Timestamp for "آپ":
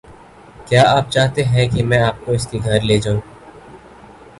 0.87-1.09, 2.01-2.25